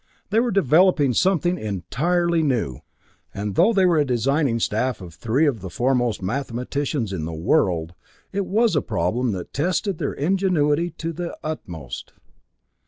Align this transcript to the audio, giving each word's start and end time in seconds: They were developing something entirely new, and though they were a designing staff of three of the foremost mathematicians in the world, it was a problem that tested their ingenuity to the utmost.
They 0.31 0.39
were 0.39 0.49
developing 0.49 1.13
something 1.13 1.59
entirely 1.59 2.41
new, 2.41 2.79
and 3.35 3.53
though 3.53 3.71
they 3.71 3.85
were 3.85 3.99
a 3.99 4.03
designing 4.03 4.59
staff 4.59 4.99
of 4.99 5.13
three 5.13 5.45
of 5.45 5.61
the 5.61 5.69
foremost 5.69 6.23
mathematicians 6.23 7.13
in 7.13 7.25
the 7.25 7.33
world, 7.33 7.93
it 8.31 8.47
was 8.47 8.75
a 8.75 8.81
problem 8.81 9.31
that 9.33 9.53
tested 9.53 9.99
their 9.99 10.13
ingenuity 10.13 10.89
to 10.89 11.13
the 11.13 11.37
utmost. 11.43 12.13